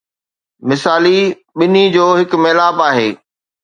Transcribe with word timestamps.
مثالي 0.69 1.19
ٻنهي 1.59 1.87
جو 1.99 2.09
هڪ 2.19 2.31
ميلاپ 2.43 2.87
آهي. 2.91 3.09